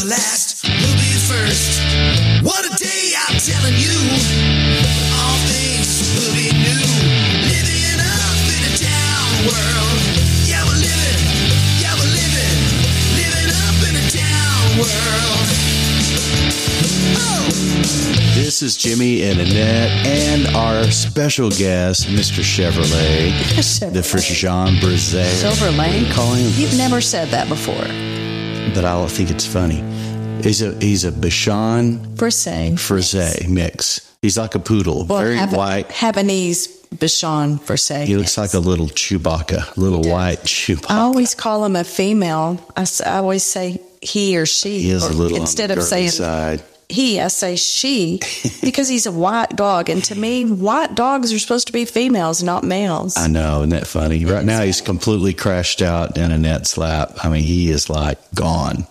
[0.00, 1.82] the last will be the first.
[2.42, 3.92] What a day, I'm telling you.
[5.12, 6.84] All things will be new.
[7.44, 10.00] Living up in a down world.
[10.48, 11.20] Yeah, we're living.
[11.84, 12.56] Yeah, we're living.
[13.12, 15.48] Living up in a down world.
[17.20, 17.44] Oh.
[18.34, 22.40] This is Jimmy and Annette and our special guest, Mr.
[22.40, 23.36] Chevrolet,
[23.92, 24.02] the
[24.34, 25.26] Jean Brisset.
[25.26, 26.10] Silver Lane?
[26.10, 26.50] Call him.
[26.56, 27.84] You've never said that before.
[28.74, 29.89] But I think it's funny.
[30.44, 32.78] He's a he's a Bichon Brisset.
[32.78, 34.06] Frise mix.
[34.22, 35.88] He's like a poodle, Well, very Hab- white.
[35.88, 38.06] Habanese Bichon Frise.
[38.06, 40.90] He looks like a little Chewbacca, little white Chewbacca.
[40.90, 42.60] I always call him a female.
[42.76, 44.80] I, I always say he or she.
[44.82, 46.62] He is or a little instead of saying side.
[46.88, 48.20] he, I say she
[48.62, 49.88] because he's a white dog.
[49.88, 53.16] And to me, white dogs are supposed to be females, not males.
[53.16, 54.24] I know, isn't that funny?
[54.26, 57.12] Right now, he's completely crashed out in a Annette's lap.
[57.22, 58.86] I mean, he is like gone.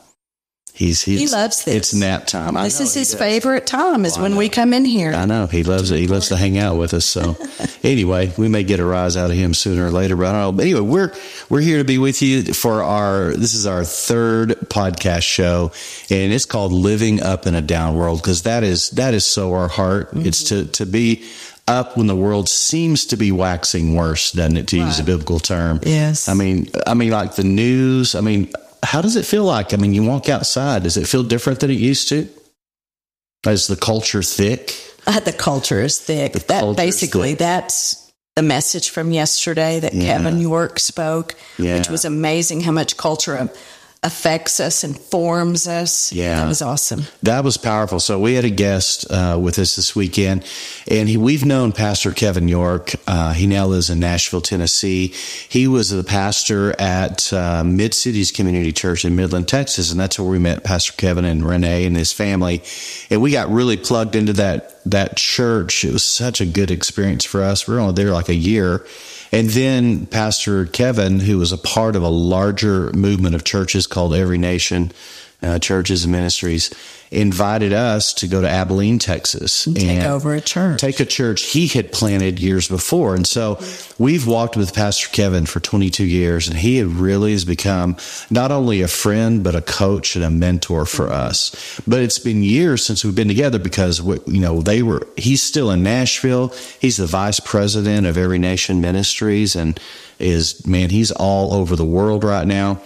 [0.79, 1.75] He's, he's He loves this.
[1.75, 2.55] It's nap time.
[2.55, 3.19] I this know is his does.
[3.19, 5.11] favorite time is Well, when we come in here.
[5.11, 5.99] I know he loves it.
[5.99, 7.03] He loves to hang out with us.
[7.03, 7.35] So,
[7.83, 10.15] anyway, we may get a rise out of him sooner or later.
[10.15, 10.51] But I don't know.
[10.53, 11.13] But anyway, we're
[11.49, 13.33] we're here to be with you for our.
[13.33, 15.73] This is our third podcast show,
[16.09, 19.53] and it's called "Living Up in a Down World" because that is that is so
[19.55, 20.11] our heart.
[20.11, 20.27] Mm-hmm.
[20.27, 21.25] It's to to be
[21.67, 24.67] up when the world seems to be waxing worse, doesn't it?
[24.69, 25.81] To use a biblical term.
[25.83, 26.29] Yes.
[26.29, 28.15] I mean, I mean, like the news.
[28.15, 28.49] I mean,
[28.83, 29.73] how does it feel like?
[29.73, 30.83] I mean, you walk outside.
[30.83, 32.27] Does it feel different than it used to?
[33.47, 34.75] Is the culture thick?
[35.07, 36.33] Uh, the culture is thick.
[36.33, 37.39] The that basically thick.
[37.39, 40.17] that's the message from yesterday that Yeah.
[40.17, 41.77] Kevin York spoke, Yeah.
[41.77, 43.49] which was amazing how much culture
[44.01, 46.13] affects us and forms us.
[46.13, 46.39] Yeah.
[46.39, 47.03] that was awesome.
[47.23, 47.99] That was powerful.
[47.99, 50.45] So we had a guest uh, with us this weekend,
[50.87, 52.93] and he, we've known Pastor Kevin York.
[53.05, 55.07] Uh, he now lives in Nashville, Tennessee.
[55.07, 60.17] He was the pastor at uh, Mid Cities Community Church in Midland, Texas, and that's
[60.17, 62.63] where we met Pastor Kevin and Renee and his family.
[63.09, 65.83] And we got really plugged into that that church.
[65.83, 67.67] It was such a good experience for us.
[67.67, 68.85] We were only there like a year.
[69.31, 74.15] And then Pastor Kevin, who was a part of a larger movement of churches called
[74.15, 74.91] Every Nation
[75.41, 76.69] uh, Churches and Ministries,
[77.11, 80.79] invited us to go to Abilene, Texas, and Take over a church.
[80.79, 83.15] take a church he had planted years before.
[83.15, 83.59] And so
[83.97, 87.97] we've walked with Pastor Kevin for 22 years, and he really has become
[88.29, 91.79] not only a friend, but a coach and a mentor for us.
[91.87, 95.41] But it's been years since we've been together because, we, you know, they were, he's
[95.41, 96.49] still in Nashville.
[96.79, 99.79] He's the vice president of Every Nation Ministries and
[100.19, 102.81] is, man, he's all over the world right now.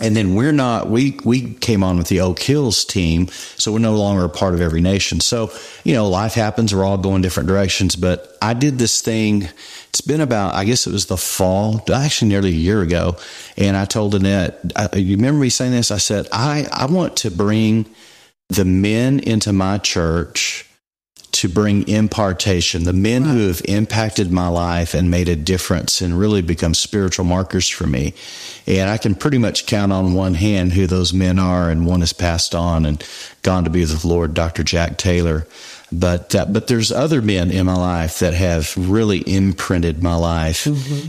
[0.00, 3.28] And then we're not, we, we came on with the Oak Hills team.
[3.28, 5.20] So we're no longer a part of every nation.
[5.20, 5.52] So,
[5.84, 6.74] you know, life happens.
[6.74, 7.96] We're all going different directions.
[7.96, 9.48] But I did this thing.
[9.90, 13.16] It's been about, I guess it was the fall, actually nearly a year ago.
[13.56, 15.90] And I told Annette, I, you remember me saying this?
[15.90, 17.86] I said, I, I want to bring
[18.48, 20.69] the men into my church
[21.40, 26.18] to bring impartation, the men who have impacted my life and made a difference and
[26.18, 28.12] really become spiritual markers for me.
[28.66, 32.00] And I can pretty much count on one hand who those men are, and one
[32.00, 33.02] has passed on and
[33.40, 34.62] gone to be with the Lord, Dr.
[34.62, 35.46] Jack Taylor.
[35.92, 40.66] But uh, but there's other men in my life that have really imprinted my life,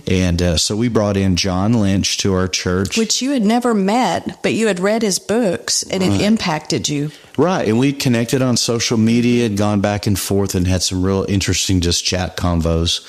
[0.08, 2.98] and uh, so we brought in John Lynch to our church.
[2.98, 7.12] which you had never met, but you had read his books and it impacted you.
[7.38, 7.68] Right.
[7.68, 11.26] And we connected on social media, had gone back and forth and had some real
[11.30, 13.02] interesting just chat convos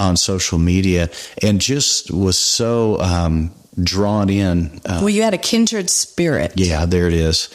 [0.00, 1.08] on social media
[1.42, 3.52] and just was so um,
[3.82, 4.80] drawn in.
[4.84, 6.52] Uh, Well, you had a kindred spirit.
[6.56, 7.48] yeah, there it is.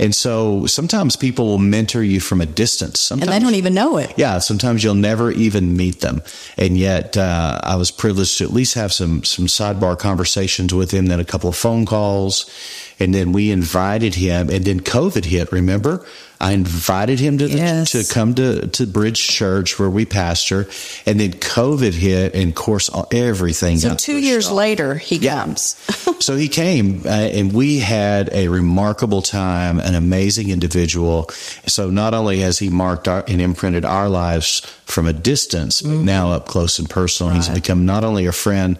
[0.00, 2.98] And so sometimes people will mentor you from a distance.
[2.98, 4.14] Sometimes And they don't even know it.
[4.16, 6.22] yeah, sometimes you'll never even meet them,
[6.56, 10.90] and yet uh, I was privileged to at least have some some sidebar conversations with
[10.90, 12.50] him, then a couple of phone calls,
[12.98, 15.52] and then we invited him, and then COVID hit.
[15.52, 16.04] Remember,
[16.40, 17.92] I invited him to the, Yes.
[17.92, 20.66] to come to to Bridge Church where we pastor,
[21.04, 23.76] and then COVID hit, and of course everything.
[23.78, 24.54] So got two years off.
[24.54, 25.44] later, he Yeah.
[25.44, 25.76] comes.
[26.20, 31.28] So he came, uh, and we had a remarkable time, an amazing individual.
[31.66, 35.90] So not only has he marked our, and imprinted our lives from a distance, but
[35.90, 38.78] now up close and personal, he's become not only a friend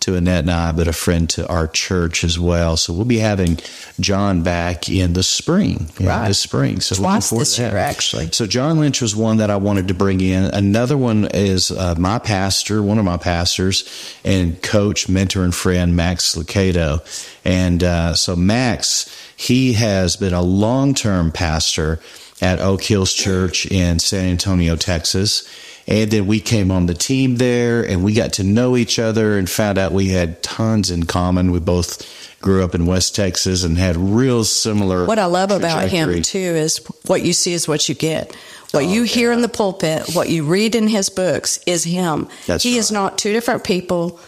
[0.00, 2.78] to Annette and I, but a friend to our church as well.
[2.78, 3.58] So we'll be having
[4.00, 6.28] John back in the spring, in Right.
[6.28, 6.80] the spring.
[6.80, 7.74] So looking Twice forward this to that.
[7.74, 8.30] actually.
[8.32, 10.44] So John Lynch was one that I wanted to bring in.
[10.44, 13.84] Another one is uh, my pastor, one of my pastors,
[14.24, 17.00] and coach, mentor, and friend Max Lucado.
[17.44, 19.04] And uh, so Max,
[19.40, 21.98] he has been a long-term pastor
[22.42, 25.48] at Oak Hills Church in San Antonio, Texas.
[25.86, 29.38] And then we came on the team there and we got to know each other
[29.38, 31.52] and found out we had tons in common.
[31.52, 35.06] We both grew up in West Texas and had real similar.
[35.06, 36.76] What I love about him too is
[37.06, 38.36] what you see is what you get.
[38.72, 42.28] What you oh, hear in the pulpit, what you read in his books is him.
[42.46, 44.20] That's he is not two different people.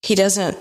[0.00, 0.56] He doesn't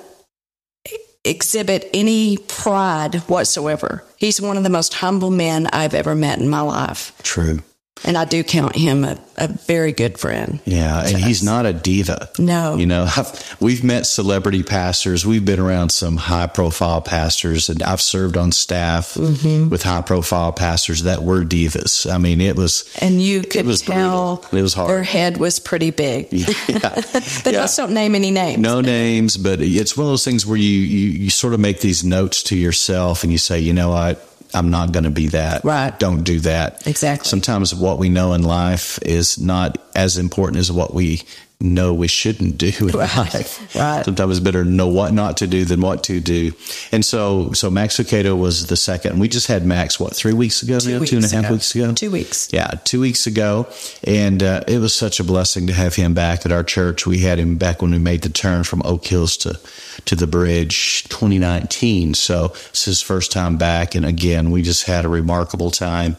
[1.25, 4.03] exhibit any pride whatsoever.
[4.17, 7.13] He's one of the most humble men I've ever met in my life.
[7.23, 7.59] True.
[8.03, 10.59] And I do count him a, a very good friend.
[10.65, 12.29] Yeah, and he's not a diva.
[12.37, 12.75] No.
[12.75, 15.25] You know, I've, we've met celebrity pastors.
[15.25, 19.69] We've been around some high profile pastors, and I've served on staff Mm-hmm.
[19.69, 22.11] with high profile pastors that were divas.
[22.11, 22.83] I mean, it was.
[23.01, 24.59] And you could was tell brutal.
[24.59, 24.89] It was hard.
[24.89, 26.27] their head was pretty big.
[26.31, 26.45] Yeah.
[27.13, 27.61] but Yeah.
[27.61, 28.59] let's don't name any names.
[28.59, 31.79] no names, but it's one of those things where you, you, you sort of make
[31.79, 34.21] these notes to yourself and you say, you know what?
[34.55, 35.63] I'm not going to be that.
[35.63, 35.97] Right.
[35.99, 36.87] Don't do that.
[36.87, 37.27] Exactly.
[37.27, 41.21] Sometimes what we know in life is not as important as what we
[41.61, 43.15] know we shouldn't do in Right.
[43.17, 43.75] life.
[43.75, 44.03] Right.
[44.05, 46.51] Sometimes it's better to know what not to do than what to do.
[46.91, 49.19] And so, so Max Lucado was the second.
[49.19, 50.79] We just had Max, what, three weeks ago?
[50.79, 51.05] Two now?
[51.05, 51.53] Two weeks half ago.
[51.53, 51.93] weeks ago?
[51.93, 52.49] Two weeks.
[52.51, 53.67] Yeah, two weeks ago.
[54.03, 57.05] And uh, it was such a blessing to have him back at our church.
[57.07, 59.59] We had him back when we made the turn from Oak Hills to,
[60.05, 62.13] to the bridge 2019.
[62.15, 63.95] So it's his first time back.
[63.95, 66.17] And again, we just had a remarkable time.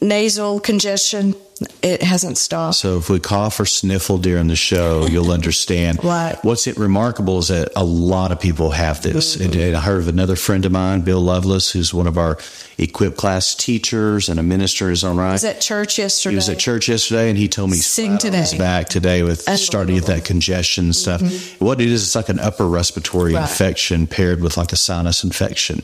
[0.00, 1.34] nasal congestion.
[1.82, 2.76] It hasn't stopped.
[2.76, 5.98] So if we cough or sniffle during the show, you'll understand.
[6.04, 6.36] Right.
[6.42, 9.36] What's it remarkable is that a lot of people have this.
[9.36, 12.38] And I heard of another friend of mine, Bill Lovelace, who's one of our
[12.78, 15.32] equipped class teachers and a minister is on right.
[15.32, 16.32] was at church yesterday.
[16.32, 18.38] He was at church yesterday, and he told me Sing today.
[18.38, 21.20] his back today with starting get that congestion and stuff.
[21.60, 23.36] What it is, it's like an upper respiratory Mm-hmm.
[23.36, 23.50] Right.
[23.50, 25.80] infection paired with like a sinus infection,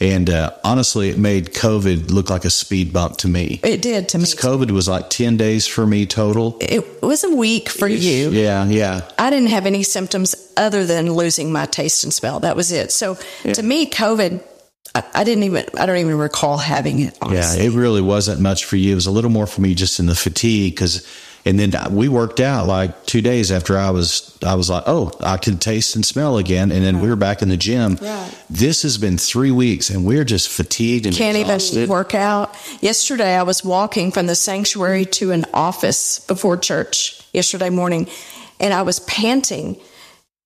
[0.00, 3.60] and uh, honestly, it made COVID look like a speed bump to me.
[3.62, 4.24] It did to me.
[4.24, 6.56] COVID was like ten days for me total.
[6.60, 8.30] It was a week for you.
[8.30, 9.08] Yeah, yeah.
[9.18, 12.40] I didn't have any symptoms other than losing my taste and smell.
[12.40, 12.90] That was it.
[12.90, 14.42] So to me, COVID,
[14.94, 17.16] I, didn't even, I don't even recall having it.
[17.30, 18.92] Yeah, it really wasn't much for you.
[18.92, 21.06] It was a little more for me just in the fatigue because,
[21.44, 25.10] and then we worked out like two days after I was, I was like, oh,
[25.20, 26.70] I can taste and smell again.
[26.70, 27.96] And then we were back in the gym.
[28.00, 28.32] Right.
[28.48, 31.78] This has been three weeks and we're just fatigued and Can't exhausted.
[31.78, 32.54] even work out.
[32.80, 38.08] Yesterday, I was walking from the sanctuary to an office before church yesterday morning,
[38.60, 39.80] and I was panting.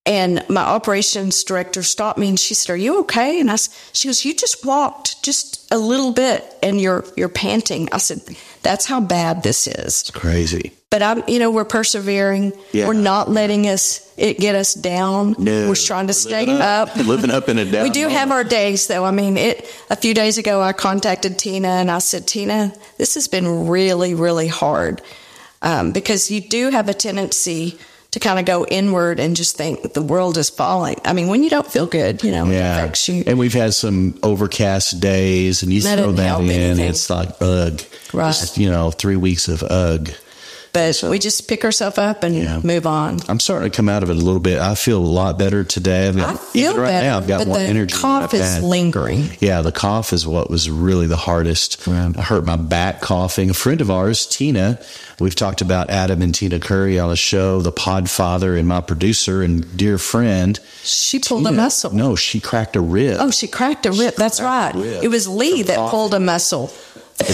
[0.05, 3.57] And my operations director stopped me and she said, "Are you okay?" And I,
[3.91, 8.21] she goes, "You just walked just a little bit, and you're you're panting." I said,
[8.63, 10.73] "That's how bad this is." It's crazy.
[10.89, 12.53] But I'm, you know, we're persevering.
[12.71, 12.87] Yeah.
[12.87, 15.35] We're not letting us it get us down.
[15.37, 15.69] No.
[15.69, 16.95] We're trying to stay Living up.
[17.05, 17.83] Living up in a down.
[17.83, 19.05] We do have our days, though.
[19.05, 19.65] I mean, it.
[19.89, 24.15] A few days ago, I contacted Tina and I said, Tina, this has been really,
[24.15, 25.01] really hard
[25.61, 27.77] um, because you do have a tendency
[28.11, 30.95] to kind of go inward and just think the world is falling.
[31.03, 32.77] I mean, when you don't feel good, you know, it Yeah.
[32.77, 33.23] affects you.
[33.27, 36.49] And we've had some overcast days and you That throw that in.
[36.49, 36.85] anything.
[36.89, 37.81] It's like ugh.
[38.13, 38.27] Right.
[38.33, 40.09] Just, you know, three weeks of ugh.
[40.73, 42.59] But we just pick ourselves up and Yeah.
[42.63, 43.19] move on.
[43.27, 44.59] I'm starting to come out of it a little bit.
[44.59, 46.07] I feel a lot better today.
[46.07, 47.95] I've got, I feel right better, now, I've got but more the energy.
[47.95, 48.63] cough is had.
[48.63, 49.29] lingering.
[49.39, 51.87] Yeah, the cough is what was really the hardest.
[51.87, 53.49] I hurt my back coughing.
[53.49, 54.79] A friend of ours, Tina,
[55.19, 59.41] we've talked about Adam and Tina Curry on the show, the podfather and my producer
[59.41, 60.59] and dear friend.
[60.83, 61.91] She pulled a muscle.
[61.93, 63.17] No, she cracked a rib.
[63.19, 64.13] Oh, she cracked a rib.
[64.15, 64.73] That's right.
[64.75, 65.03] rib.
[65.03, 66.71] It was Lee that pulled a muscle.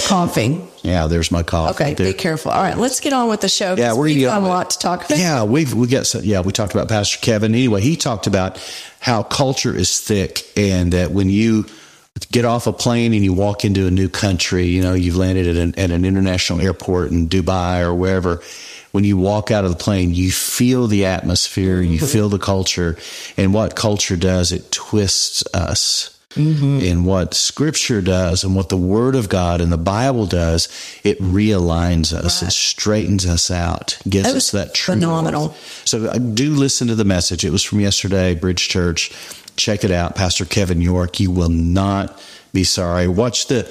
[0.07, 0.67] Coughing.
[0.81, 1.75] Yeah, there's my cough.
[1.75, 2.51] Okay, There- be careful.
[2.51, 3.75] All right, let's get on with the show.
[3.75, 5.17] Yeah, we're we've got a lot to talk about.
[5.17, 7.53] Yeah, we've we got some, yeah, we talked about Pastor Kevin.
[7.53, 8.59] Anyway, he talked about
[8.99, 11.65] how culture is thick and that when you
[12.31, 15.47] get off a plane and you walk into a new country, you know, you've landed
[15.47, 18.41] at an, at an international airport in Dubai or wherever.
[18.91, 22.05] When you walk out of the plane, you feel the atmosphere, you mm-hmm.
[22.05, 22.95] feel the culture,
[23.37, 26.12] and what culture does, it twists us.
[26.35, 26.79] Mm-hmm.
[26.81, 30.67] And what scripture does and what the word of God and the Bible does,
[31.03, 35.55] it realigns us, it straightens us out, gives That us that true phenomenal.
[35.85, 37.45] So I do listen to the message.
[37.45, 39.11] It was from yesterday, Bridge Church.
[39.55, 41.19] Check it out, Pastor Kevin York.
[41.19, 42.19] You will not
[42.53, 43.07] be sorry.
[43.07, 43.63] Watch the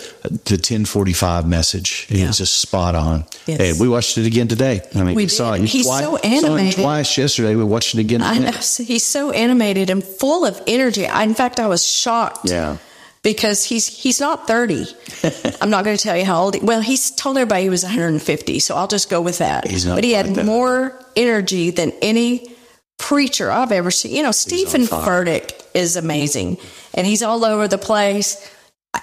[0.44, 2.06] the ten forty five message.
[2.10, 2.28] Yeah.
[2.28, 3.24] It's just spot on.
[3.46, 3.58] Yes.
[3.60, 4.80] Hey, we watched it again today.
[4.94, 5.62] I mean, We saw it.
[5.62, 6.80] He's twice, so animated.
[6.80, 7.54] twice yesterday.
[7.54, 8.22] We watched it again.
[8.22, 8.50] I know.
[8.78, 11.06] He's so animated and full of energy.
[11.06, 12.50] I, in fact, I was shocked.
[12.50, 12.78] Yeah.
[13.22, 14.84] Because he's he's not 30.
[15.60, 16.56] I'm not going to tell you how old.
[16.56, 19.68] He, well, he's told everybody he was 150, so I'll just go with that.
[19.68, 20.44] He's not but he had that.
[20.44, 22.52] more energy than any
[22.98, 24.12] preacher I've ever seen.
[24.16, 24.82] You know, Steven.
[24.82, 26.58] Furtick is amazing,
[26.94, 28.44] and he's all over the place.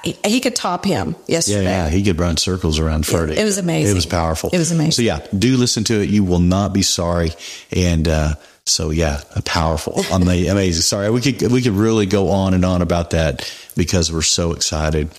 [0.04, 1.64] He could top him Yeah, yesterday.
[1.64, 3.36] yeah, he could run circles around Furtick.
[3.38, 3.92] it was amazing.
[3.92, 4.50] It was powerful.
[4.54, 4.92] It was amazing.
[4.92, 6.10] So yeah, do listen to it.
[6.10, 7.32] You will not be sorry.
[7.72, 8.36] And uh,
[8.68, 10.84] so yeah, powerful, Ama- amazing.
[10.84, 14.54] Sorry, we could we could really go on and on about that because we're so
[14.54, 15.10] excited.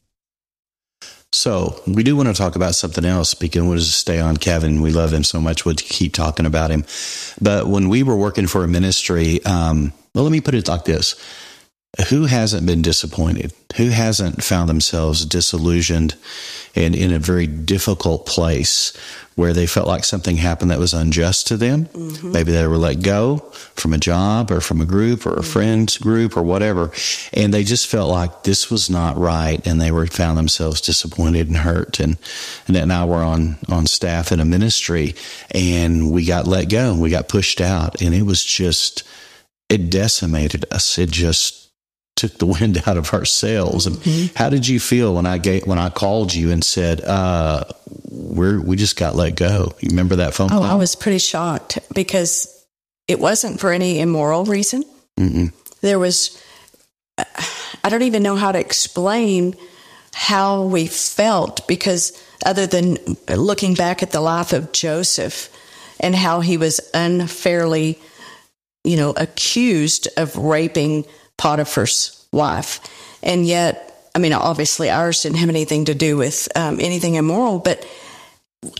[1.32, 4.36] So we do want to talk about something else because we want to stay on
[4.36, 4.82] Kevin.
[4.82, 5.64] We love him so much.
[5.64, 6.84] We'll keep talking about him.
[7.40, 10.84] But when we were working for a ministry, um, well, let me put it like
[10.84, 11.14] this
[12.08, 13.52] who hasn't been disappointed?
[13.76, 16.16] Who hasn't found themselves disillusioned
[16.74, 18.92] and in a very difficult place
[19.36, 21.86] where they felt like something happened that was unjust to them?
[21.86, 22.32] Mm-hmm.
[22.32, 23.38] Maybe they were let go
[23.74, 25.52] from a job or from a group or a mm-hmm.
[25.52, 26.90] friend's group or whatever.
[27.32, 31.46] And they just felt like this was not right and they were found themselves disappointed
[31.46, 32.00] and hurt.
[32.00, 32.18] And,
[32.66, 35.14] and then now we're on, on staff in a ministry
[35.52, 39.04] and we got let go and we got pushed out and it was just,
[39.68, 40.98] it decimated us.
[40.98, 41.59] It just
[42.20, 43.86] took the wind out of our sails.
[43.86, 47.64] And how did you feel when I gave, when I called you and said, uh,
[48.10, 49.72] we're, we just got let go?
[49.80, 50.62] You remember that phone Oh, call?
[50.64, 52.46] I was pretty shocked because
[53.08, 54.84] it wasn't for any immoral reason.
[55.82, 56.40] There was,
[57.18, 59.54] I don't even know how to explain
[60.14, 62.12] how we felt because
[62.44, 62.96] other than
[63.28, 65.48] looking back at the life of Joseph
[66.00, 67.98] and how he was unfairly,
[68.84, 71.04] you know, accused of raping
[71.40, 72.80] Potiphar's wife.
[73.22, 77.58] And yet, I mean, obviously ours didn't have anything to do with um, anything immoral,
[77.58, 77.86] but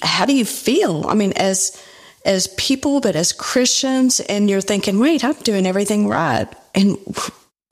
[0.03, 1.07] how do you feel?
[1.09, 1.83] I mean, as
[2.27, 6.99] as people, but as Christians, and you're thinking, wait, I'm doing everything right, and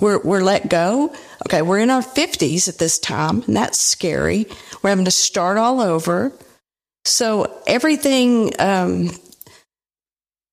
[0.00, 1.14] we're we're let go.
[1.46, 4.46] Okay, we're in our fifties at this time, and that's scary.
[4.80, 6.32] We're having to start all over.
[7.04, 9.10] So everything, um,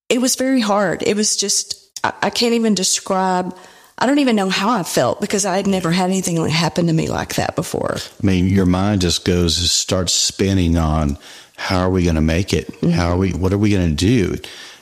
[0.09, 1.03] it was very hard.
[1.03, 3.55] It was just I, I can't even describe.
[3.97, 6.93] I don't even know how I felt because I had never had anything happen to
[6.93, 7.95] me like that before.
[7.95, 11.17] I mean, your mind just goes, starts spinning on
[11.55, 12.67] how are we going to make it?
[12.67, 12.89] Mm-hmm.
[12.89, 14.35] How are we, what are we going to do?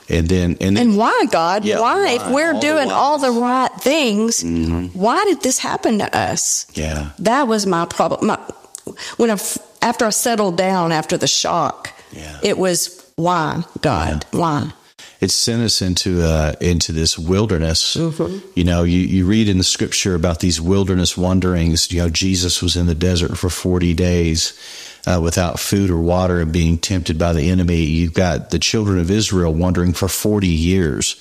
[0.10, 1.64] And then, and, then, And why, God?
[1.64, 2.92] Yeah, why, if we're All doing whys.
[2.92, 4.88] all the right things, mm-hmm.
[5.00, 6.66] why did this happen to us?
[6.74, 8.28] yeah, That was my problem.
[8.28, 8.40] My,
[9.18, 9.38] when I,
[9.82, 12.40] after I settled down after the shock, Yeah.
[12.42, 14.26] it was why, God?
[14.32, 14.74] Why?
[15.24, 17.96] It sent us into uh, into this wilderness.
[18.56, 21.92] You know, you, you read in the scripture about these wilderness wanderings.
[21.92, 24.54] You know, Jesus was in the desert for forty days
[25.08, 27.84] uh, without food or water and being tempted by the enemy.
[27.84, 31.16] You've got the children of Israel wandering for forty years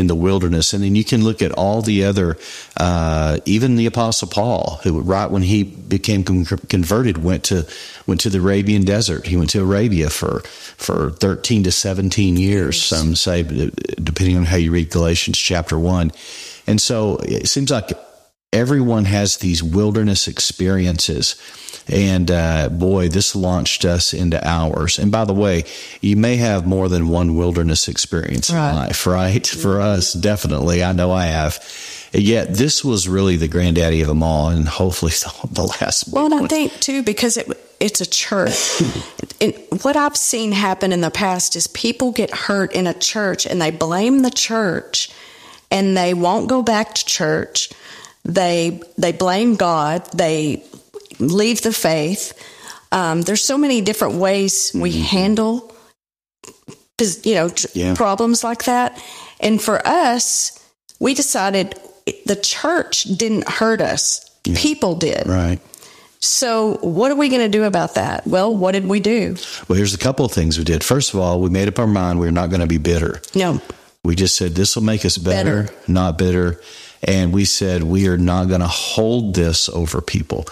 [0.00, 2.36] in the wilderness, and then you can look at all the other,
[2.76, 7.66] uh, even the Apostle Paul, who right when he became con- converted went to
[8.06, 9.26] went to the Arabian desert.
[9.26, 10.40] He went to Arabia for
[10.76, 12.82] for thirteen to seventeen years.
[12.82, 13.44] Some say,
[14.02, 16.10] depending on how you read Galatians chapter one,
[16.66, 17.92] and so it seems like
[18.52, 21.36] everyone has these wilderness experiences.
[21.88, 24.98] And uh, boy, this launched us into ours.
[24.98, 25.64] And by the way,
[26.00, 28.70] you may have more than one wilderness experience Right.
[28.70, 29.44] in life, right?
[29.46, 30.84] For us, definitely.
[30.84, 31.58] I know I have.
[32.12, 35.12] Yet this was really the granddaddy of them all, and hopefully
[35.52, 36.08] the, last.
[36.12, 37.48] Well, and I think too because it
[37.80, 38.82] it's a church.
[39.40, 43.46] and what I've seen happen in the past is people get hurt in a church
[43.46, 45.10] and they blame the church,
[45.70, 47.70] and they won't go back to church.
[48.24, 50.04] They they blame God.
[50.12, 50.64] They
[51.20, 52.32] leave the faith.
[52.92, 55.72] Um, there's so many different ways we handle,
[57.22, 57.94] you know, Yeah.
[57.94, 59.00] problems like that.
[59.38, 60.58] And for us,
[60.98, 61.78] we decided
[62.26, 64.20] the church didn't hurt us.
[64.54, 65.58] People did right.
[66.22, 68.26] So, what are we going to do about that?
[68.26, 69.36] Well, what did we do?
[69.68, 70.84] Well, here's a couple of things we did.
[70.84, 73.22] First of all, we made up our mind we're not going to be bitter.
[73.34, 73.60] No.
[74.04, 75.74] We just said this will make us better, Better.
[75.88, 76.60] not bitter.
[77.02, 80.46] And we said we are not going to hold this over people.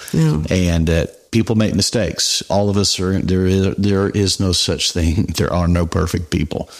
[0.51, 2.43] And that people make mistakes.
[2.49, 5.27] All of us are there is there is no such thing.
[5.37, 6.71] There are no perfect people.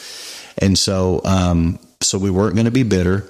[0.57, 3.25] And so um so we weren't going to be bitter.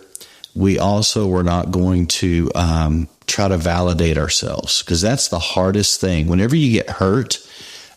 [0.54, 6.00] We also were not going to um try to validate ourselves because that's the hardest
[6.00, 6.28] thing.
[6.28, 7.38] Whenever you get hurt,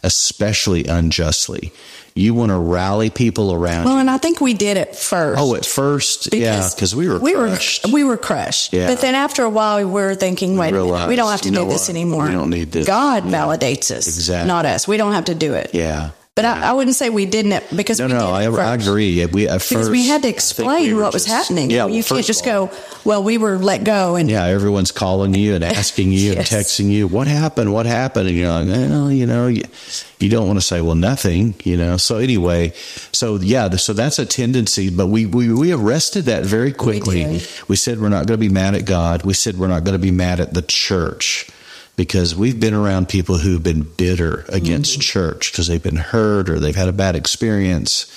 [0.04, 1.72] especially unjustly,
[2.16, 4.00] you want to rally people around Well, you.
[4.02, 5.40] and I think we did it first.
[5.42, 7.86] Oh, at first, yeah, because we were we crushed.
[7.88, 8.74] were we were crushed.
[8.74, 8.88] Yeah.
[8.88, 11.52] But then after a while, we were thinking, wait, minute, realized, we don't have to
[11.52, 11.90] do this what?
[11.90, 12.26] anymore.
[12.26, 12.86] We don't need this.
[12.88, 14.48] God validates us, Exactly.
[14.48, 14.88] not us.
[14.88, 15.72] We don't have to do it.
[15.74, 16.12] yeah.
[16.34, 19.26] But I, I wouldn't say we didn't because No, we no, did I, I agree.
[19.26, 21.70] We at Because first we had to explain we what was happening.
[21.70, 25.34] Yeah, you can't just all, go, well, we were let go and Yeah, everyone's calling
[25.34, 26.50] you and asking you Yes.
[26.54, 27.74] and texting you, what happened?
[27.74, 28.30] What happened?
[28.30, 29.64] And you're like, well, you know, you,
[30.22, 31.98] you don't want to say, well, nothing, you know.
[31.98, 32.72] So anyway,
[33.12, 37.26] so yeah, so that's a tendency, but we we, we arrested that very quickly.
[37.26, 37.48] did.
[37.68, 39.24] we said we're not going to be mad at God.
[39.24, 41.50] We said we're not going to be mad at the church
[42.02, 45.02] because we've been around people who've been bitter against Mm-hmm.
[45.02, 48.08] church because they've been hurt or they've had a bad experience.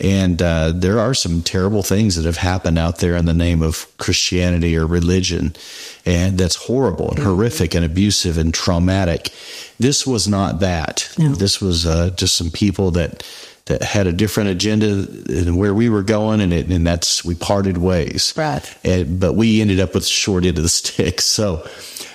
[0.00, 3.60] And uh, there are some terrible things that have happened out there in the name
[3.60, 5.54] of Christianity or religion.
[6.06, 9.28] And that's horrible and horrific and abusive and traumatic.
[9.78, 11.06] This was not that.
[11.18, 11.34] No.
[11.34, 13.22] This was uh, just some people that
[13.66, 14.86] that had a different agenda
[15.28, 18.32] and where we were going, and it, and that's we parted ways.
[18.36, 18.62] Right.
[18.84, 21.20] And, but we ended up with the short end of the stick.
[21.20, 21.66] So,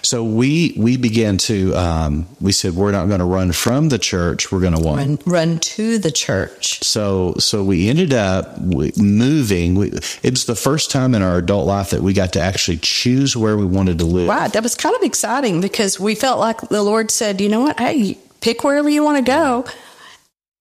[0.01, 3.99] so we we began to um, we said we're not going to run from the
[3.99, 4.51] church.
[4.51, 6.83] We're going to run, run to the church.
[6.83, 9.75] So so we ended up moving.
[9.75, 9.87] We,
[10.23, 13.35] it was the first time in our adult life that we got to actually choose
[13.35, 14.29] where we wanted to live.
[14.29, 14.51] Right.
[14.51, 17.79] That was kind of exciting because we felt like the Lord said, you know what?
[17.79, 19.65] Hey, pick wherever you want to go.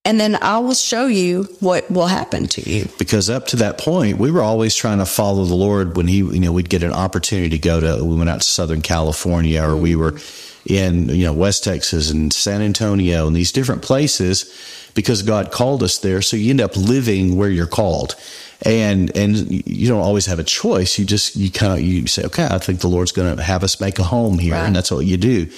[0.05, 2.89] And then I will show you what will happen to you.
[2.99, 6.17] because up to that point we were always trying to follow the lord when he
[6.19, 9.63] you know we'd get an opportunity to go to we went out to southern california
[9.63, 10.19] or we were
[10.67, 15.83] in you know west texas and san antonio and these different places because god called
[15.83, 16.23] us there.
[16.23, 18.17] So you end up living where you're called.
[18.63, 20.99] And and you don't always have a choice.
[20.99, 23.65] You just you kind of you say okay i think the lord's going to have
[23.65, 24.53] us make a home here.
[24.53, 24.67] Right.
[24.67, 25.49] and that's what you do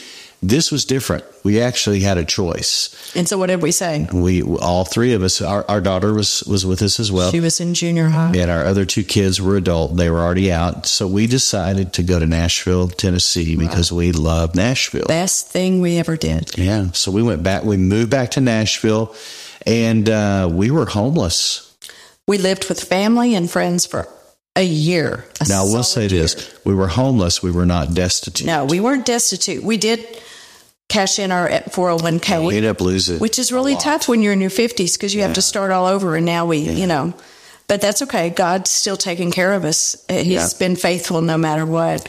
[0.44, 4.08] this was different we actually had a choice And so what did we say?
[4.12, 7.40] we all three of us our, our daughter was was with us as well She
[7.40, 8.32] was in junior high.
[8.36, 9.96] and our other two kids were adult.
[9.96, 10.86] They were already out.
[10.86, 15.06] So we decided to go to Nashville, Tennessee because we love Nashville.
[15.06, 16.56] Best thing we ever did.
[16.58, 16.90] Yeah.
[16.92, 19.14] So we went back, we moved back to Nashville
[19.66, 21.72] and uh, we were homeless.
[22.26, 24.08] We lived with family and friends for
[24.56, 25.24] a year.
[25.40, 26.22] a Now, I will say year.
[26.22, 26.32] this
[26.64, 27.42] we were homeless.
[27.42, 28.46] We were not destitute.
[28.46, 29.62] No, we weren't destitute.
[29.62, 30.00] We did
[30.92, 33.18] cash in our 401k, We ended up losing.
[33.18, 35.86] which is really tough when you're in your 50s because you have to start all
[35.86, 36.16] over.
[36.16, 37.14] And now we, you know,
[37.68, 38.30] but that's okay.
[38.30, 39.96] God's still taking care of us.
[40.08, 40.48] Uh, He's Yeah.
[40.58, 42.06] been faithful no matter what.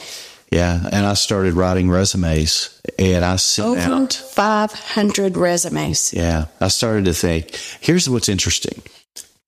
[0.52, 0.80] Yeah.
[0.92, 2.70] And I started writing resumes
[3.00, 4.14] and I sent Over out.
[4.14, 6.14] 500 resumes.
[6.14, 6.46] Yeah.
[6.62, 8.82] I started to think here's what's interesting.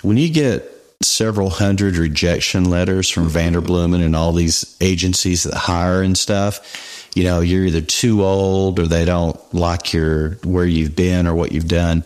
[0.01, 0.71] When you get
[1.03, 6.59] several hundred rejection letters from Vanderbloemen and all these agencies that hire and stuff,
[7.15, 11.33] you know, you're either too old or they don't like your where you've been or
[11.33, 12.03] what you've done.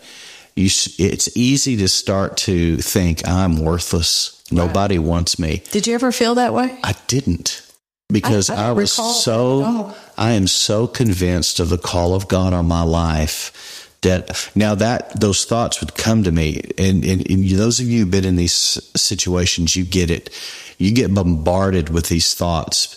[0.56, 4.42] You, s- it's easy to start to think I'm worthless.
[4.50, 5.62] Nobody wants me.
[5.70, 6.78] Did you ever feel that way?
[6.82, 7.62] I didn't
[8.08, 9.94] because I- I I, was recall that at so.
[10.18, 15.20] I am so convinced of the call of God on my life that now that
[15.20, 18.36] those thoughts would come to me and, and, and those of you who've been in
[18.36, 18.52] these
[18.96, 20.30] situations you get it
[20.78, 22.96] you get bombarded with these thoughts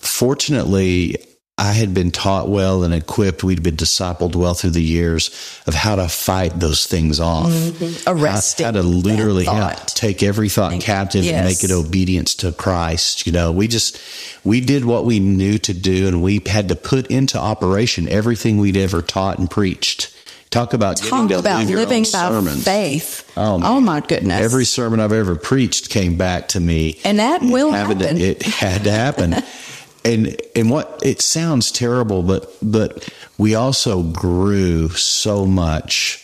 [0.00, 1.16] fortunately
[1.56, 3.44] I had been taught well and equipped.
[3.44, 5.28] We'd been discipled well through the years
[5.68, 7.48] of how to fight those things off.
[7.48, 8.08] Mm-hmm.
[8.10, 12.50] Arresting How, how to literally yeah, take every thought captive and make it obedience to
[12.50, 13.24] Christ.
[13.24, 14.00] You know, we just
[14.42, 18.58] we did what we knew to do, and we had to put into operation everything
[18.58, 20.12] we'd ever taught and preached.
[20.50, 22.64] Talk about Talk about living by sermons.
[22.64, 23.32] faith.
[23.36, 23.60] Oh.
[23.62, 24.40] Oh, my goodness.
[24.40, 28.20] Every sermon I've ever preached came back to me, and that will having to- happen.
[28.20, 29.34] it had to happen.
[30.04, 36.20] and and what it sounds terrible, but but we also grew so much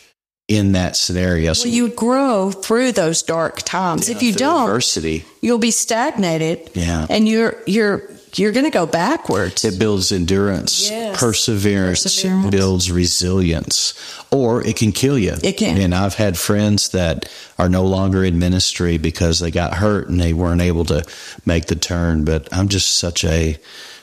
[0.48, 1.52] in that scenario.
[1.52, 4.08] So well, you grow through those dark times.
[4.08, 6.70] if you don't, adversity, you'll be stagnated.
[6.74, 7.06] Yeah.
[7.08, 8.02] And you're you're
[8.38, 9.64] you're going to go backwards.
[9.64, 11.18] it builds endurance, Yes.
[11.18, 12.50] perseverance, Perseverance.
[12.50, 13.94] builds resilience,
[14.30, 15.34] or it can kill you.
[15.42, 15.76] It can.
[15.78, 20.20] And I've had friends that are no longer in ministry because they got hurt and
[20.20, 21.04] they weren't able to
[21.44, 22.24] make the turn.
[22.24, 23.58] But I'm just such a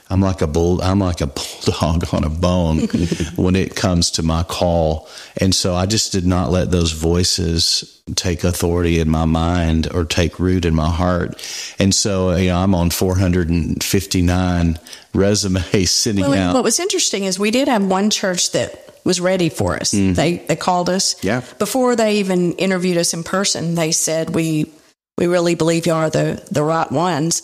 [0.09, 0.81] I'm like a bull.
[0.81, 1.27] I'm like a
[1.65, 2.79] bulldog on a bone
[3.35, 7.93] when it comes to my call, and so I just did not let those voices
[8.15, 11.35] take authority in my mind or take root in my heart.
[11.77, 14.79] And so you know, I'm on 459
[15.13, 16.53] resumes sitting Well, out.
[16.53, 19.91] what was interesting is we did have one church that was ready for us.
[19.91, 21.15] They they called us.
[21.15, 21.23] Mm.
[21.23, 21.41] Yeah.
[21.59, 24.71] Before they even interviewed us in person, they said we
[25.17, 27.41] we really believe you are the the right ones,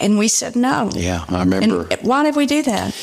[0.00, 0.90] and we said no.
[0.94, 1.86] yeah, I remember.
[1.90, 2.96] And why did we do that?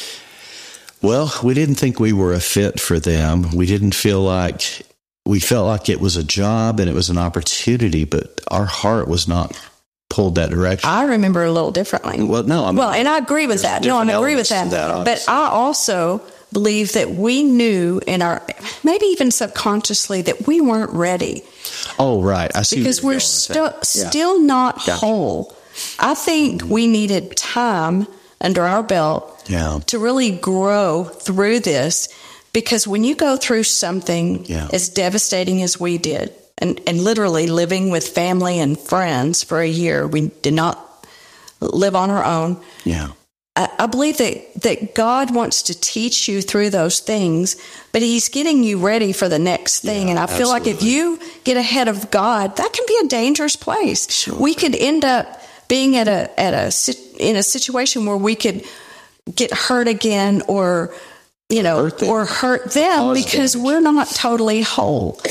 [1.02, 3.52] Well, we didn't think we were a fit for them.
[3.52, 4.82] We didn't feel like
[5.26, 9.08] we felt like it was a job and it was an opportunity, but our heart
[9.08, 9.58] was not
[10.10, 10.90] pulled that direction.
[10.90, 12.22] I remember a little differently.
[12.24, 13.84] well, no, I mean, Well, and I agree with that.
[13.84, 14.72] No, I agree with that.
[14.72, 15.26] that, but.
[15.30, 16.22] I also
[16.52, 18.42] believe that we knew in our
[18.84, 21.44] maybe even subconsciously that we weren't ready
[22.00, 22.52] oh, right.
[22.56, 23.66] I see because we're still.
[23.66, 23.80] Yeah.
[23.84, 24.94] still not Gotcha.
[24.94, 25.56] whole.
[26.00, 28.08] I think we needed time
[28.42, 29.80] under our belt Yeah.
[29.88, 32.08] to really grow through this
[32.54, 34.68] because when you go through something Yeah.
[34.74, 39.68] as devastating as we did and, and literally living with family and friends for a
[39.68, 40.78] year we did not
[41.60, 43.10] live on our own Yeah.
[43.56, 47.58] I, I believe that, that God wants to teach you through those things,
[47.92, 50.06] but He's getting you ready for the next thing.
[50.06, 53.08] Yeah, and I feel like if you get ahead of God, that can be a
[53.10, 54.10] dangerous place.
[54.10, 54.36] Sure.
[54.40, 58.66] We could end up being at a at a in a situation where we could
[59.34, 60.94] get hurt again, or
[61.50, 63.66] you know, Hurt or hurt them Cause because damage.
[63.66, 65.22] we're not totally whole,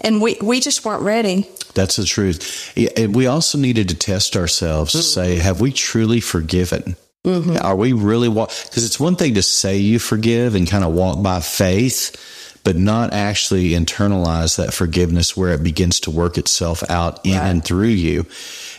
[0.00, 1.48] and we we just weren't ready.
[1.74, 2.76] That's the truth.
[2.96, 5.02] And we also needed to test ourselves to mm.
[5.02, 6.96] say, have we truly forgiven?
[7.24, 7.56] Mm-hmm.
[7.64, 8.50] Are we really walk?
[8.64, 12.76] Because it's one thing to say you forgive and kind of walk by faith, but
[12.76, 17.48] not actually internalize that forgiveness where it begins to work itself out in Right.
[17.48, 18.26] and through you.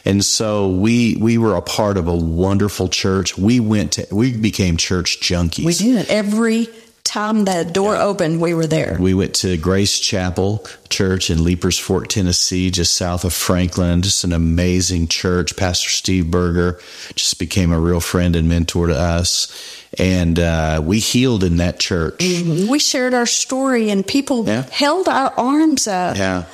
[0.06, 3.38] And so we we were a part of a wonderful church.
[3.38, 5.66] We went to we became church junkies.
[5.66, 6.68] We did every
[7.06, 8.98] time that door opened, we were there.
[9.00, 14.02] We went to Grace Chapel Church in Leiper's Fork, Tennessee, just south of Franklin.
[14.02, 15.56] Just an amazing church.
[15.58, 16.80] Pastor Steve Berger
[17.16, 19.52] just became a real friend and mentor to us.
[20.00, 22.16] And uh, we healed in that church.
[22.20, 24.64] We shared our story, and people Yeah.
[24.72, 26.18] held our arms up.
[26.18, 26.46] Yeah.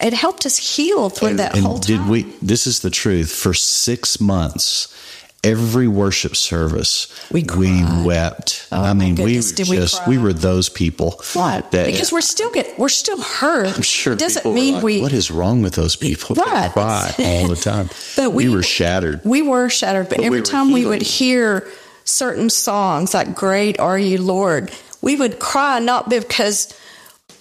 [0.00, 2.08] It helped us heal through that and whole did time.
[2.08, 2.22] we?
[2.40, 3.32] This is the truth.
[3.32, 4.94] For six months,
[5.42, 8.04] every worship service, We cried.
[8.06, 8.68] wept.
[8.70, 10.08] Oh, I mean, we goodness, did just cry?
[10.08, 11.20] we were those people.
[11.32, 11.72] What?
[11.72, 13.74] That, because we're still get we're still hurt.
[13.74, 16.36] I'm sure it doesn't mean like, we What is wrong with those people?
[16.36, 16.70] Right.
[16.70, 17.90] cry all the time.
[18.16, 19.20] But we, we- were shattered.
[19.24, 20.08] we were shattered.
[20.08, 21.66] But, But every time we would hear
[22.04, 24.70] certain songs like "Great Are You, Lord,"
[25.02, 26.72] we would cry not because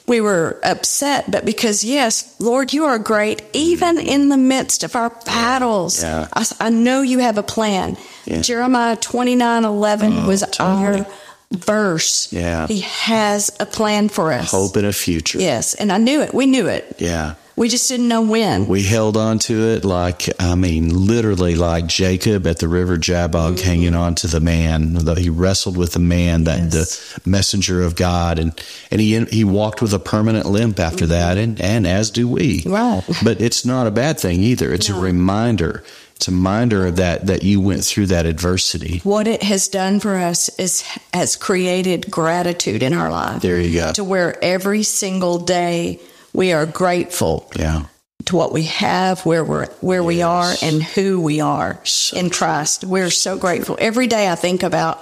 [0.07, 4.07] we were upset, but because yes, Lord, you are great, even mm-hmm.
[4.07, 6.01] in the midst of our battles.
[6.01, 6.27] Yeah.
[6.33, 7.97] I, I know you have a plan.
[8.25, 8.41] Yeah.
[8.41, 11.05] Jeremiah twenty nine eleven oh, was our
[11.51, 12.31] verse.
[12.31, 12.67] Yeah.
[12.67, 14.51] he has a plan for us.
[14.51, 15.39] Hope in a future.
[15.39, 16.33] Yes, and I knew it.
[16.33, 16.95] We knew it.
[16.99, 17.35] Yeah.
[17.57, 18.67] We just didn't know when.
[18.67, 23.55] We held on to it like, I mean, literally like Jacob at the river Jabbok
[23.55, 23.65] Mm-hmm.
[23.65, 24.93] hanging on to the man.
[24.93, 28.53] Though He wrestled with the man, that the messenger of God, and,
[28.91, 32.61] and he he walked with a permanent limp after that, and, and as do we.
[32.61, 32.71] Mm-hmm.
[32.71, 33.03] Right.
[33.23, 34.71] But it's not a bad thing either.
[34.71, 35.83] It's a reminder.
[36.15, 38.99] It's a reminder of that that you went through that adversity.
[39.03, 40.81] what it has done for us is
[41.13, 43.91] has created gratitude in our life There you go.
[43.93, 45.99] to where every single day
[46.37, 47.81] we are grateful Yeah.
[48.25, 52.29] to what we have where we're where we are and who we are So in
[52.29, 54.97] Christ we're so grateful every day I think about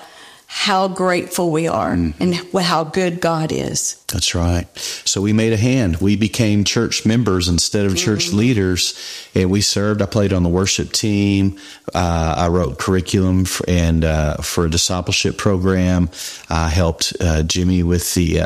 [0.47, 2.21] how grateful we are Mm-hmm.
[2.23, 4.67] and how good God is That's right.
[5.05, 5.97] So we made a hand.
[5.97, 8.93] We became church members instead of church leaders,
[9.35, 10.01] and we served.
[10.01, 11.57] I played on the worship team.
[11.93, 16.09] Uh, I wrote curriculum for, and uh, for a discipleship program.
[16.49, 18.39] I helped uh, Jimmy with the.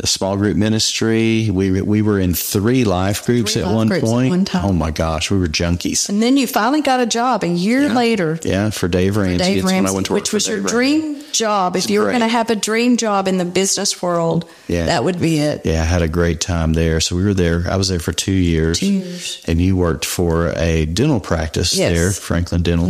[0.00, 1.50] The small group ministry.
[1.50, 4.30] We we were in three life groups Three at life one groups at point.
[4.30, 4.64] one time.
[4.64, 6.08] Oh my gosh, we were junkies.
[6.08, 9.36] and then you finally got a job a year later Yeah, for Dave Ramsey.
[9.44, 11.76] Dave when I Ramsey, went to which for was your Dave dream job.
[11.76, 14.86] If you were going to have a dream job in the business world, Yeah.
[14.86, 15.66] that would be it.
[15.66, 17.00] Yeah, I had a great time there.
[17.00, 17.64] So we were there.
[17.68, 18.78] I was there for two years.
[18.80, 19.42] Two years.
[19.46, 21.92] And you worked for a dental practice Yes.
[21.92, 22.88] there, Franklin Dental.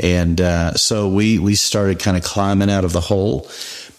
[0.00, 3.48] And uh, so we we started kind of climbing out of the hole.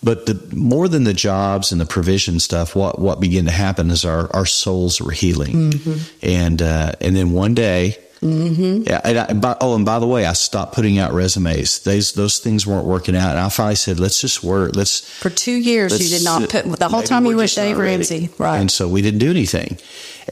[0.03, 3.89] But the more than the jobs and the provision stuff, what what began to happen
[3.89, 5.73] is our our souls were healing.
[6.21, 7.97] And uh, and then one day.
[8.21, 8.89] Mm-hmm.
[8.89, 11.83] Yeah, and I, by, oh, and by the way, I stopped putting out resumes.
[11.83, 14.75] Those those things weren't working out, and I finally said, "Let's just work.
[14.75, 17.77] Let's For two years, you did not put the whole time you we're Dave.
[17.77, 18.57] Ramsey, right?
[18.57, 19.77] And so we didn't do anything,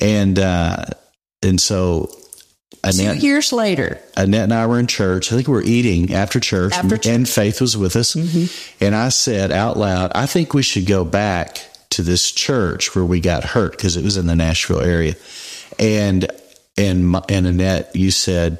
[0.01, 0.85] and uh,
[1.43, 2.09] and so
[2.85, 3.99] Annette, Two years later.
[4.15, 5.31] Annette and I were in church.
[5.31, 7.07] I think we were eating after church, After church.
[7.07, 8.15] and Faith was with us.
[8.15, 8.83] Mm-hmm.
[8.83, 11.59] And I said out loud, I think we should go back
[11.91, 15.15] to this church where we got hurt because it was in the Nashville area.
[15.79, 16.27] And
[16.77, 18.59] and and Annette, you said,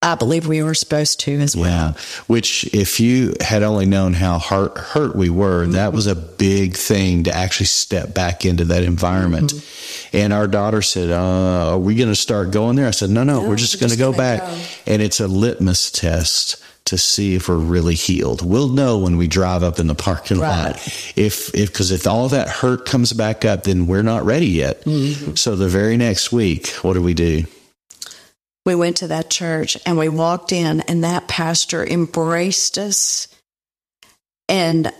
[0.00, 1.94] I believe we were supposed to as well.
[1.96, 2.00] yeah.
[2.28, 6.76] Which, if you had only known how hurt hurt we were, that was a big
[6.76, 9.52] thing to actually step back into that environment.
[10.12, 13.24] And our daughter said, uh, "Are we going to start going there?" I said, "No,
[13.24, 14.58] no, we're just going to go back." go.
[14.86, 18.40] And it's a litmus test to see if we're really healed.
[18.40, 20.72] We'll know when we drive up in the parking Right.
[20.72, 20.76] lot
[21.16, 24.84] if if because if all that hurt comes back up, then we're not ready yet.
[24.84, 25.34] Mm-hmm.
[25.34, 27.44] So the very next week, what do we do?
[28.68, 33.26] We went to that church and we walked in, and that pastor embraced us.
[34.46, 34.92] And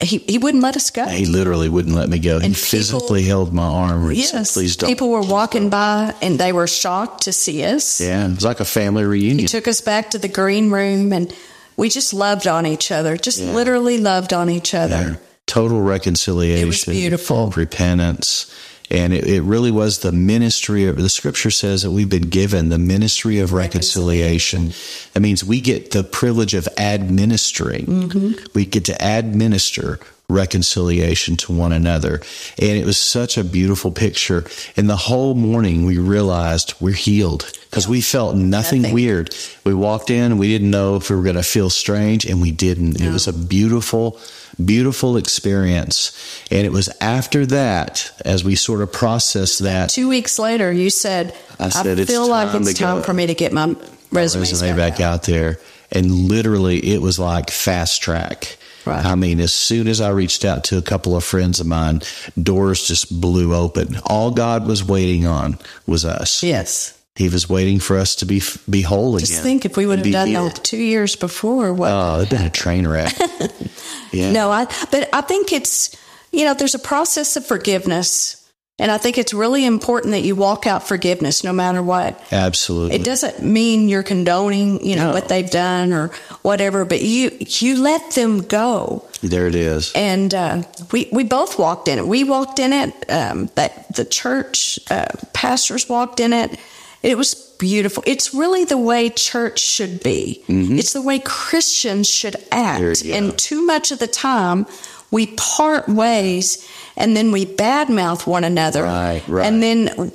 [0.00, 1.06] he, he wouldn't let us go.
[1.06, 2.40] He literally wouldn't let me go.
[2.40, 4.08] he people- physically held my arm.
[4.08, 4.54] and said, Yes.
[4.54, 4.90] Please don't.
[4.90, 8.00] People were walking by and they were shocked to see us.
[8.00, 9.38] Yeah, it was like a family reunion.
[9.38, 11.32] He took us back to the green room and
[11.76, 13.52] we just loved on each other, just Yeah.
[13.52, 15.10] literally loved on each other.
[15.12, 15.16] Yeah.
[15.46, 16.64] Total reconciliation.
[16.64, 17.50] It was beautiful.
[17.50, 18.52] Repentance.
[18.90, 22.68] And it, it really was the ministry of the scripture says that we've been given
[22.70, 24.72] the ministry of reconciliation.
[25.12, 27.86] That means we get the privilege of administering.
[27.86, 28.46] Mm-hmm.
[28.54, 32.20] We get to administer reconciliation to one another.
[32.58, 34.44] And it was such a beautiful picture.
[34.76, 38.94] And the whole morning we realized we're healed because we felt nothing, Nothing.
[38.94, 39.34] weird.
[39.64, 42.50] We walked in, we didn't know if we were going to feel strange, and we
[42.50, 43.00] didn't.
[43.00, 44.18] It was a beautiful,
[44.64, 46.12] beautiful experience.
[46.50, 50.90] And it was after that, as we sort of processed that, Two weeks later, you
[50.90, 53.52] said, I I, said, "It's feel like it's to go." time for me to get
[53.52, 53.74] my
[54.12, 55.58] resumes resume back, back out there.
[55.92, 58.56] And literally, it was like fast track.
[58.86, 59.04] Right.
[59.04, 62.02] I mean, as soon as I reached out to a couple of friends of mine,
[62.40, 63.98] doors just blew open.
[64.06, 66.42] All God was waiting on was us.
[66.42, 66.99] Yes.
[67.16, 69.26] He was waiting for us to be be whole again.
[69.26, 70.56] Just think if we would have done healed.
[70.56, 71.90] that two years before, what?
[71.90, 73.12] Oh, it'd been a train wreck.
[74.12, 74.32] yeah.
[74.32, 75.94] No, I but I think it's
[76.32, 78.36] you know, there's a process of forgiveness.
[78.78, 82.18] And I think it's really important that you walk out forgiveness no matter what.
[82.32, 82.96] Absolutely.
[82.96, 85.12] It doesn't mean you're condoning, you know, No.
[85.12, 86.08] what they've done or
[86.40, 89.04] whatever, but you you let them go.
[89.22, 89.92] There it is.
[89.94, 92.06] And uh, we we both walked in it.
[92.06, 92.94] We walked in it.
[93.10, 96.58] Um, that the church uh, pastors walked in it.
[97.02, 98.02] It was beautiful.
[98.06, 100.42] It's really the way church should be.
[100.48, 102.52] It's the way Christians should Mm-hmm.
[102.52, 103.04] Act.
[103.04, 104.66] And too much of the time,
[105.10, 108.82] we part ways and then we badmouth one another.
[108.82, 109.46] Right, right.
[109.46, 110.12] And then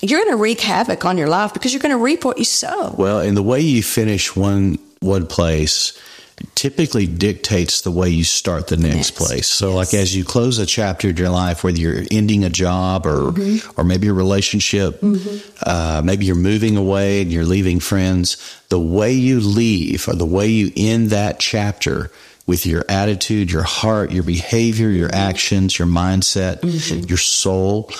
[0.00, 2.44] you're going to wreak havoc on your life because you're going to reap what you
[2.44, 2.94] sow.
[2.96, 5.98] Well, and the way you finish one one place
[6.54, 9.10] typically dictates the way you start the next Next.
[9.12, 9.48] place.
[9.48, 13.06] So like as you close a chapter in your life, whether you're ending a job
[13.06, 13.80] or mm-hmm.
[13.80, 15.54] or maybe a relationship, mm-hmm.
[15.62, 18.36] uh, maybe you're moving away and you're leaving friends,
[18.68, 22.10] the way you leave or the way you end that chapter
[22.46, 25.30] with your attitude, your heart, your behavior, your mm-hmm.
[25.30, 27.90] actions, your mindset, your soul,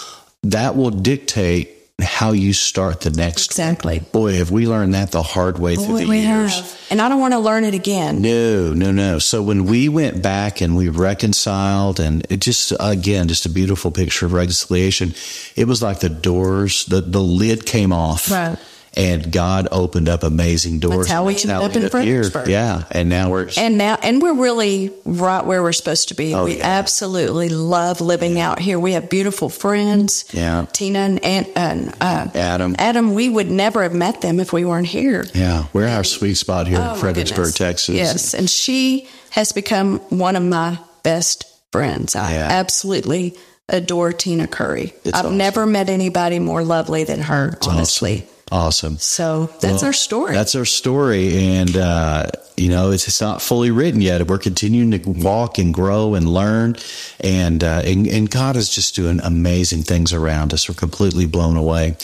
[0.42, 4.00] that will dictate how you start the next Exactly.
[4.12, 6.54] Boy, have we learned that the hard way through the we years.
[6.54, 6.80] have.
[6.90, 8.20] And I don't want to learn it again.
[8.20, 9.18] No, no, no.
[9.18, 13.90] So when we went back and we reconciled, and it just again, just a beautiful
[13.90, 15.14] picture of reconciliation.
[15.56, 18.58] It was like the doors, the the lid came off, Right.
[18.96, 20.96] And God opened up amazing doors.
[20.96, 21.90] That's how we That's ended up in.
[21.90, 22.48] Fredericksburg.
[22.48, 26.34] Yeah, and now we're And now, and we're really right where we're supposed to be.
[26.34, 26.66] Oh, we yeah.
[26.66, 28.78] absolutely love living out here.
[28.80, 30.24] We have beautiful friends.
[30.32, 30.66] Yeah.
[30.72, 32.74] Tina and, and, and uh, Adam.
[32.78, 35.26] Adam, we would never have met them if we weren't here.
[35.34, 37.54] yeah, we're our sweet spot here Oh, in Fredericksburg.
[37.54, 37.94] Texas.
[37.94, 38.34] Yes.
[38.34, 42.16] And she has become one of my best friends.
[42.16, 42.48] I Yeah.
[42.50, 43.36] absolutely
[43.68, 44.94] adore Tina Curry.
[45.04, 45.36] It's I've awesome.
[45.36, 48.22] never met anybody more lovely than her, honestly.
[48.22, 48.28] awesome.
[48.98, 50.32] So that's Well, our story.
[50.32, 54.24] That's our story, and uh, you know it's, it's not fully written yet.
[54.28, 56.76] We're continuing to walk and grow and learn,
[57.18, 60.68] and, uh, and and God is just doing amazing things around us.
[60.68, 61.96] We're completely blown away.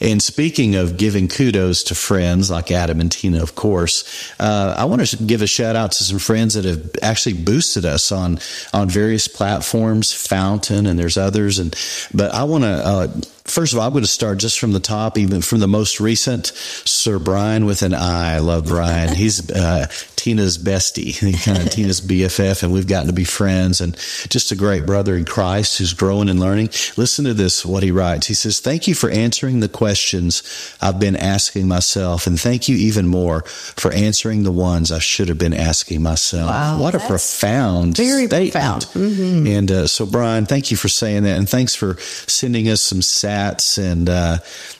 [0.00, 4.84] And speaking of giving kudos to friends like Adam and Tina, of course, uh, I
[4.84, 8.38] want to give a shout out to some friends that have actually boosted us on
[8.72, 11.58] on various platforms, Fountain, and there's others.
[11.58, 11.74] And
[12.14, 13.28] but I want to.
[13.48, 16.00] First of all, I'm going to start just from the top, even from the most
[16.00, 16.52] recent.
[16.84, 18.34] Sir Brian with an I.
[18.34, 19.14] I love Brian.
[19.14, 23.96] He's uh, Tina's bestie, kind of Tina's BFF, and we've gotten to be friends and
[24.28, 26.68] just a great brother in Christ who's growing and learning.
[26.98, 28.26] Listen to this, what he writes.
[28.26, 30.42] He says, Thank you for answering the questions
[30.82, 35.28] I've been asking myself, and thank you even more for answering the ones I should
[35.28, 36.50] have been asking myself.
[36.50, 38.52] Wow, what a profound very statement.
[38.52, 38.82] profound.
[38.92, 39.46] Mm-hmm.
[39.46, 43.00] And uh, so, Brian, thank you for saying that, and thanks for sending us some
[43.00, 43.37] sats
[43.78, 44.38] and uh,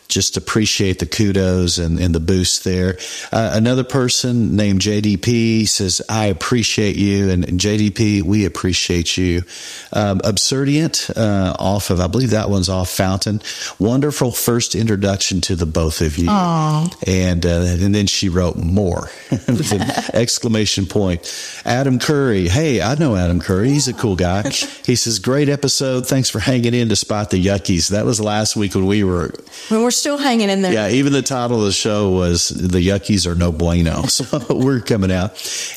[0.08, 2.96] just appreciate the kudos and, and the boost there.
[3.30, 7.28] Uh, another person named JDP says, I appreciate you.
[7.30, 9.42] And, and JDP, we appreciate you.
[9.92, 13.42] Um, Absurdient, uh, off of, I believe that one's off Fountain.
[13.78, 16.30] Wonderful first introduction to the both of you.
[17.06, 19.10] And, uh, and then she wrote more.
[20.14, 21.62] Exclamation point.
[21.66, 22.48] Adam Curry.
[22.48, 23.68] Hey, I know Adam Curry.
[23.70, 24.50] He's a cool guy.
[24.88, 26.06] He says, great episode.
[26.06, 27.90] Thanks for hanging in despite the yuckies.
[27.90, 29.34] That was last week when we were
[29.68, 30.72] When we're still hanging in there.
[30.72, 34.80] yeah, even the title of the show was "The Yuckies Are No Bueno," so we're
[34.80, 35.32] coming out.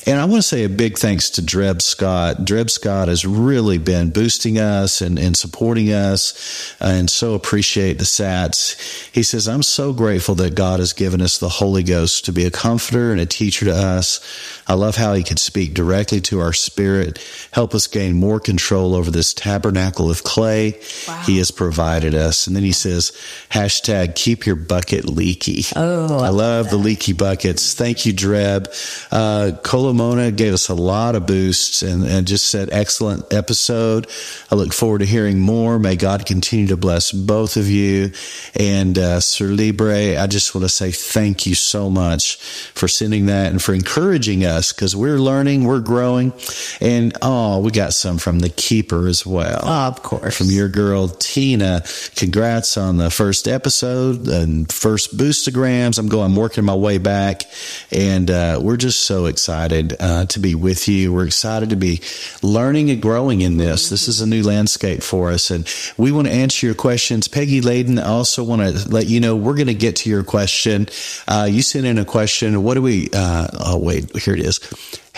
[0.06, 2.44] And I want to say a big thanks to Dreb Scott.
[2.44, 7.98] Dreb Scott has really been boosting us and, and supporting us, uh, and so appreciate
[7.98, 8.76] the Sats.
[9.12, 12.44] He says, "I'm so grateful that God has given us the Holy Ghost to be
[12.44, 14.20] a comforter and a teacher to us.
[14.66, 17.18] I love how He can speak directly to our spirit,
[17.52, 20.78] help us gain more control over this tabernacle of clay
[21.24, 23.12] He has provided us." And then he says,
[23.50, 27.74] "Hashtag keep your bucket leaky." Oh, I love the leaky buckets.
[27.74, 28.66] Thank you, Dreb.
[29.10, 34.06] Uh, Colomona gave us a lot of boosts and, and just said, excellent episode.
[34.50, 35.78] I look forward to hearing more.
[35.78, 38.12] May God continue to bless both of you.
[38.54, 43.26] And uh, Sir Libre, I just want to say thank you so much for sending
[43.26, 46.32] that and for encouraging us because we're learning, we're growing.
[46.80, 50.36] And oh, we got some from the keeper as well of course.
[50.36, 51.82] from your girl Tina.
[52.16, 55.98] Congrats on the first episode and first boostograms.
[55.98, 57.42] I'm going, I'm working my way back,
[57.90, 61.12] and uh, we're just so excited uh, to be with you.
[61.12, 62.00] We're excited to be
[62.42, 63.88] learning and growing in this.
[63.88, 67.28] This is a new landscape for us, and we want to answer your questions.
[67.28, 70.22] Peggy Layden, I also want to let you know we're going to get to your
[70.22, 70.88] question.
[71.26, 72.62] Uh, you sent in a question.
[72.62, 73.08] What do we?
[73.12, 74.60] Uh, oh, wait, here it is.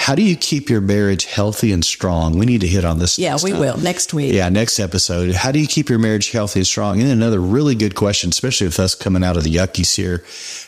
[0.05, 2.37] How do you keep your marriage healthy and strong?
[2.37, 3.19] We need to hit on this.
[3.19, 3.61] Yeah, we time.
[3.61, 4.35] will next week.
[4.35, 5.33] Yeah, next episode.
[5.35, 7.01] How do you keep your marriage healthy and strong?
[7.01, 10.23] And another really good question, especially with us coming out of the yuckies here.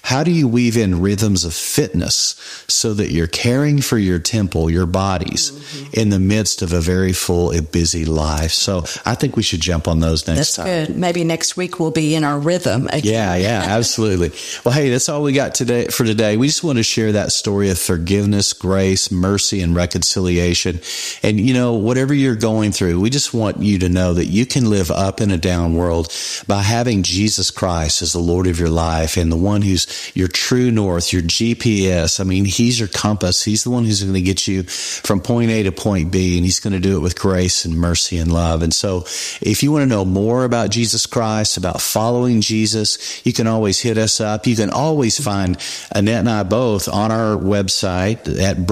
[0.05, 2.35] How do you weave in rhythms of fitness
[2.67, 6.01] so that you're caring for your temple, your bodies, Mm-hmm.
[6.01, 8.53] in the midst of a very full and busy life?
[8.53, 10.67] So I think we should jump on those next That's time.
[10.87, 10.97] good.
[10.97, 13.13] Maybe next week we'll be in our rhythm again.
[13.13, 14.31] Yeah, yeah, absolutely.
[14.65, 16.39] Well, hey, that's all we got today for today.
[16.39, 20.81] We just want to share that story of forgiveness, grace, mercy, and reconciliation.
[21.23, 24.47] And you know, whatever you're going through, we just want you to know that you
[24.47, 26.13] can live up in a down world
[26.47, 30.29] by having Jesus Christ as the Lord of your life and the one who's your
[30.29, 32.21] true north, your GPS.
[32.21, 33.43] I mean, he's your compass.
[33.43, 36.45] He's the one who's going to get you from point A to point B, and
[36.45, 38.63] he's going to do it with grace and mercy and love.
[38.63, 39.05] And so,
[39.41, 43.81] if you want to know more about Jesus Christ, about following Jesus, you can always
[43.81, 44.47] hit us up.
[44.47, 45.57] You can always find
[45.93, 48.67] Annette and I both on our website at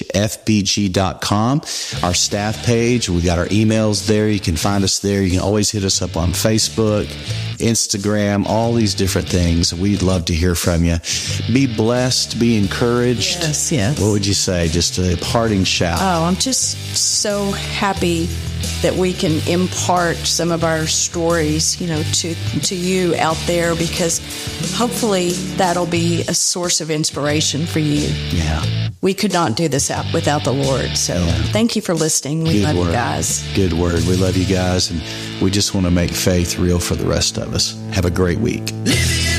[0.00, 1.60] bridgefbg.com,
[2.02, 3.08] our staff page.
[3.08, 4.28] We've got our emails there.
[4.28, 5.22] You can find us there.
[5.22, 7.06] You can always hit us up on Facebook,
[7.60, 9.74] Instagram, all these different things.
[9.74, 10.96] We'd love to hear from you.
[11.52, 13.38] Be blessed, be encouraged.
[13.40, 14.00] Yes, yes.
[14.00, 14.68] What would you say?
[14.68, 15.98] Just a parting shout.
[16.00, 18.28] Oh, I'm just so happy
[18.82, 23.74] that we can impart some of our stories, you know, to to you out there
[23.74, 24.18] because
[24.74, 28.08] hopefully that'll be a source of inspiration for you.
[28.30, 28.64] yeah.
[29.02, 30.94] We could not do this out without the Lord.
[30.94, 31.14] So
[31.52, 32.44] thank you for listening.
[32.44, 32.86] We Good love word.
[32.88, 33.42] you guys.
[33.54, 34.04] Good word.
[34.04, 35.00] We love you guys, and
[35.40, 37.49] we just want to make faith real for the rest of us.
[37.92, 38.72] Have a great week.